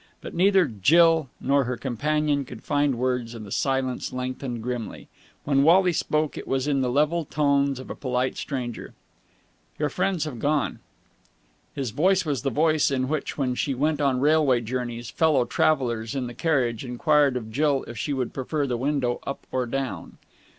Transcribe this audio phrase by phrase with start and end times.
[0.19, 5.09] But neither Jill nor her companion could find words, and the silence lengthened grimly.
[5.43, 8.95] When Wally spoke, it was in the level tones of a polite stranger.
[9.77, 10.79] "Your friends have gone."
[11.75, 16.15] His voice was the voice in which, when she went on railway journeys, fellow travellers
[16.15, 20.17] in the carriage enquired of Jill if she would prefer the window up or down.